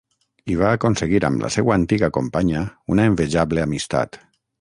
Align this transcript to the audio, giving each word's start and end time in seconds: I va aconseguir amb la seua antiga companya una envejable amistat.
I 0.51 0.53
va 0.59 0.69
aconseguir 0.77 1.19
amb 1.29 1.43
la 1.43 1.51
seua 1.55 1.75
antiga 1.75 2.09
companya 2.17 2.63
una 2.95 3.05
envejable 3.11 3.67
amistat. 3.67 4.19